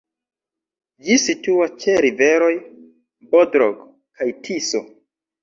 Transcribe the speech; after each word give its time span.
Ĝi 1.09 1.17
situas 1.23 1.75
ĉe 1.83 1.97
riveroj 2.05 2.49
Bodrog 3.35 3.79
kaj 4.23 4.31
Tiso. 4.49 4.85